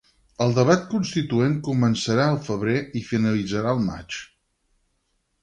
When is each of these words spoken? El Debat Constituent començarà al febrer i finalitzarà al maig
El 0.43 0.53
Debat 0.59 0.87
Constituent 0.93 1.53
començarà 1.67 2.25
al 2.31 2.41
febrer 2.49 2.81
i 3.01 3.03
finalitzarà 3.11 3.77
al 3.77 3.85
maig 3.93 4.19